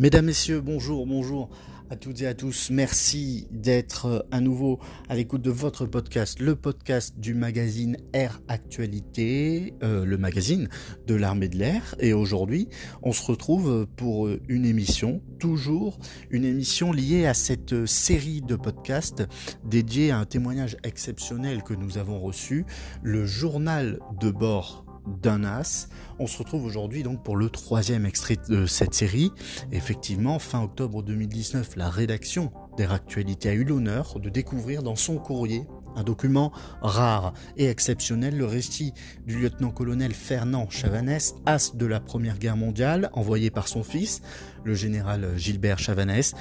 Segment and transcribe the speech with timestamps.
[0.00, 1.50] Mesdames, Messieurs, bonjour, bonjour
[1.90, 2.70] à toutes et à tous.
[2.70, 4.78] Merci d'être euh, à nouveau
[5.08, 10.68] à l'écoute de votre podcast, le podcast du magazine Air Actualité, euh, le magazine
[11.08, 11.96] de l'armée de l'air.
[11.98, 12.68] Et aujourd'hui,
[13.02, 15.98] on se retrouve pour une émission, toujours
[16.30, 19.24] une émission liée à cette série de podcasts
[19.64, 22.66] dédiée à un témoignage exceptionnel que nous avons reçu,
[23.02, 24.84] le journal de bord
[25.22, 25.88] d'un as.
[26.18, 29.30] On se retrouve aujourd'hui donc pour le troisième extrait de cette série.
[29.72, 35.16] Effectivement, fin octobre 2019, la rédaction d'Air Actualité a eu l'honneur de découvrir dans son
[35.16, 35.66] courrier
[35.96, 38.92] un document rare et exceptionnel, le récit
[39.26, 44.22] du lieutenant-colonel Fernand Chavanès, as de la Première Guerre mondiale, envoyé par son fils,
[44.64, 46.34] le général Gilbert Chavanès.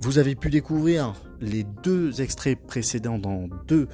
[0.00, 3.88] Vous avez pu découvrir les deux extraits précédents dans deux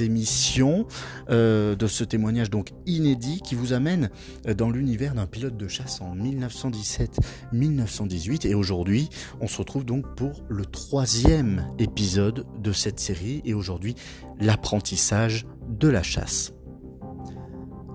[0.00, 0.86] émissions
[1.30, 4.10] euh, de ce témoignage donc inédit qui vous amène
[4.46, 9.08] euh, dans l'univers d'un pilote de chasse en 1917-1918 et aujourd'hui
[9.40, 13.94] on se retrouve donc pour le troisième épisode de cette série et aujourd'hui
[14.40, 16.54] l'apprentissage de la chasse.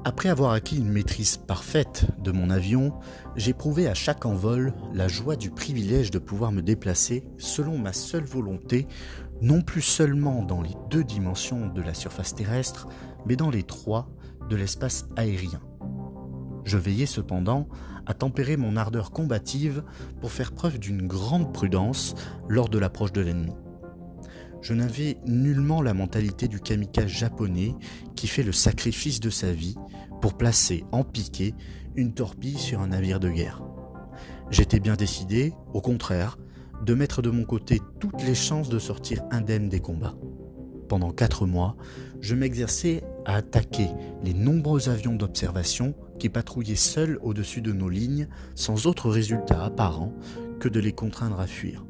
[0.05, 2.93] Après avoir acquis une maîtrise parfaite de mon avion,
[3.35, 8.23] j'éprouvais à chaque envol la joie du privilège de pouvoir me déplacer selon ma seule
[8.23, 8.87] volonté
[9.41, 12.87] non plus seulement dans les deux dimensions de la surface terrestre,
[13.25, 14.09] mais dans les trois
[14.49, 15.61] de l'espace aérien.
[16.65, 17.67] Je veillais cependant
[18.05, 19.83] à tempérer mon ardeur combative
[20.19, 22.15] pour faire preuve d'une grande prudence
[22.47, 23.53] lors de l'approche de l'ennemi.
[24.61, 27.75] Je n'avais nullement la mentalité du kamikaze japonais
[28.15, 29.75] qui fait le sacrifice de sa vie
[30.21, 31.55] pour placer en piqué
[31.95, 33.61] une torpille sur un navire de guerre.
[34.51, 36.37] J'étais bien décidé, au contraire,
[36.85, 40.15] de mettre de mon côté toutes les chances de sortir indemne des combats.
[40.87, 41.75] Pendant quatre mois,
[42.19, 43.89] je m'exerçais à attaquer
[44.23, 50.13] les nombreux avions d'observation qui patrouillaient seuls au-dessus de nos lignes sans autre résultat apparent
[50.59, 51.85] que de les contraindre à fuir.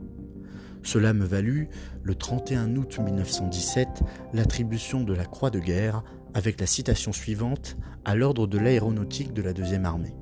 [0.84, 1.69] Cela me valut,
[2.03, 3.88] le 31 août 1917,
[4.34, 6.03] l'attribution de la Croix de guerre
[6.34, 10.16] avec la citation suivante à l'ordre de l'aéronautique de la deuxième armée.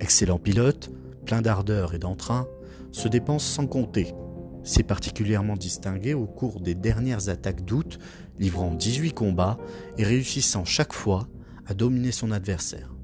[0.00, 0.90] Excellent pilote,
[1.26, 2.46] plein d'ardeur et d'entrain,
[2.92, 4.14] se dépense sans compter.
[4.62, 7.98] S'est particulièrement distingué au cours des dernières attaques d'août,
[8.38, 9.58] livrant 18 combats
[9.98, 11.26] et réussissant chaque fois
[11.66, 12.94] à dominer son adversaire.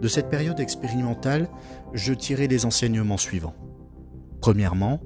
[0.00, 1.48] De cette période expérimentale,
[1.92, 3.54] je tirais les enseignements suivants.
[4.40, 5.00] Premièrement,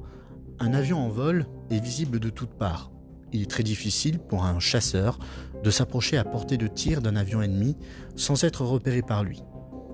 [0.59, 2.91] un avion en vol est visible de toutes parts.
[3.33, 5.19] Il est très difficile pour un chasseur
[5.63, 7.77] de s'approcher à portée de tir d'un avion ennemi
[8.15, 9.43] sans être repéré par lui.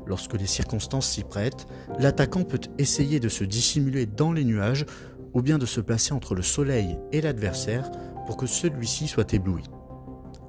[0.07, 1.67] Lorsque les circonstances s'y prêtent,
[1.99, 4.85] l'attaquant peut essayer de se dissimuler dans les nuages
[5.35, 7.91] ou bien de se placer entre le soleil et l'adversaire
[8.27, 9.63] pour que celui-ci soit ébloui.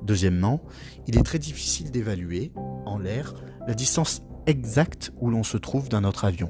[0.03, 0.61] Deuxièmement,
[1.07, 2.51] il est très difficile d'évaluer,
[2.85, 3.33] en l'air,
[3.67, 6.49] la distance exacte où l'on se trouve d'un autre avion.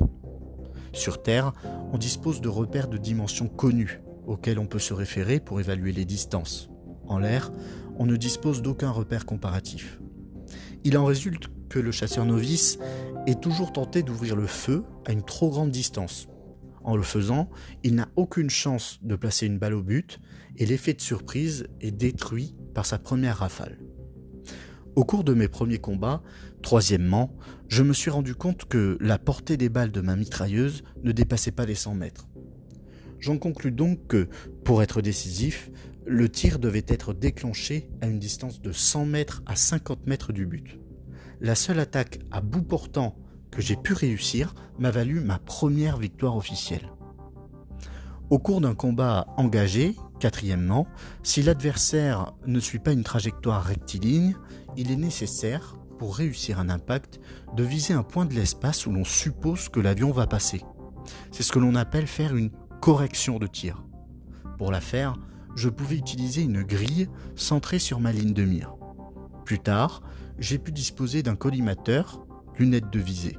[0.92, 1.54] Sur Terre,
[1.92, 6.06] on dispose de repères de dimensions connues auxquels on peut se référer pour évaluer les
[6.06, 6.70] distances.
[7.08, 7.52] En l'air,
[7.98, 10.00] on ne dispose d'aucun repère comparatif.
[10.84, 12.80] Il en résulte le chasseur novice
[13.28, 16.28] est toujours tenté d'ouvrir le feu à une trop grande distance.
[16.84, 17.50] En le faisant,
[17.84, 20.20] il n'a aucune chance de placer une balle au but
[20.58, 23.80] et l'effet de surprise est détruit par sa première rafale.
[24.96, 26.22] Au cours de mes premiers combats,
[26.62, 27.36] troisièmement,
[27.68, 31.52] je me suis rendu compte que la portée des balles de ma mitrailleuse ne dépassait
[31.52, 32.28] pas les 100 mètres.
[33.20, 34.28] J'en conclus donc que,
[34.66, 35.72] pour être décisif,
[36.06, 40.46] le tir devait être déclenché à une distance de 100 mètres à 50 mètres du
[40.46, 40.78] but
[41.42, 43.16] la seule attaque à bout portant
[43.52, 46.92] que j'ai pu réussir m'a valu ma première victoire officielle.
[48.30, 50.88] Au cours d'un combat engagé, quatrièmement,
[51.22, 54.36] si l'adversaire ne suit pas une trajectoire rectiligne,
[54.76, 57.20] il est nécessaire, pour réussir un impact,
[57.56, 60.64] de viser un point de l'espace où l'on suppose que l'avion va passer.
[61.32, 62.50] C'est ce que l'on appelle faire une
[62.82, 63.86] correction de tir.
[64.58, 65.16] Pour la faire,
[65.56, 68.76] je pouvais utiliser une grille centrée sur ma ligne de mire.
[69.46, 70.02] Plus tard,
[70.40, 72.26] j'ai pu disposer d'un collimateur,
[72.58, 73.38] lunettes de visée.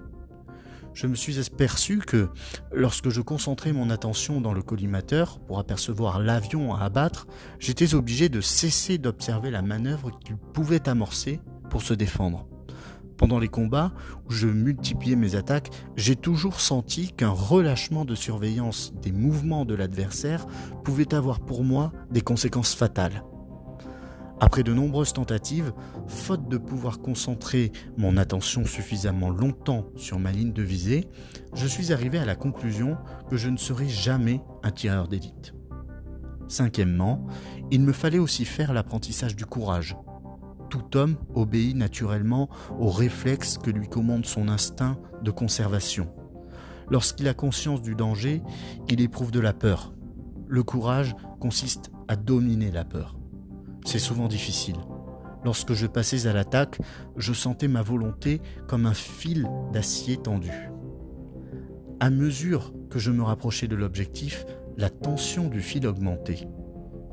[0.94, 2.28] Je me suis aperçu que
[2.72, 7.26] lorsque je concentrais mon attention dans le collimateur pour apercevoir l'avion à abattre,
[7.58, 12.46] j'étais obligé de cesser d'observer la manœuvre qu'il pouvait amorcer pour se défendre.
[13.16, 13.92] Pendant les combats
[14.28, 19.74] où je multipliais mes attaques, j'ai toujours senti qu'un relâchement de surveillance des mouvements de
[19.74, 20.46] l'adversaire
[20.84, 23.24] pouvait avoir pour moi des conséquences fatales.
[24.44, 25.72] Après de nombreuses tentatives,
[26.06, 31.08] faute de pouvoir concentrer mon attention suffisamment longtemps sur ma ligne de visée,
[31.54, 32.98] je suis arrivé à la conclusion
[33.30, 35.54] que je ne serai jamais un tireur d'élite.
[36.46, 37.26] Cinquièmement,
[37.70, 39.96] il me fallait aussi faire l'apprentissage du courage.
[40.68, 46.12] Tout homme obéit naturellement aux réflexes que lui commande son instinct de conservation.
[46.90, 48.42] Lorsqu'il a conscience du danger,
[48.90, 49.94] il éprouve de la peur.
[50.46, 53.16] Le courage consiste à dominer la peur.
[53.84, 54.76] C'est souvent difficile.
[55.44, 56.80] Lorsque je passais à l'attaque,
[57.16, 60.70] je sentais ma volonté comme un fil d'acier tendu.
[62.00, 64.46] À mesure que je me rapprochais de l'objectif,
[64.76, 66.48] la tension du fil augmentait.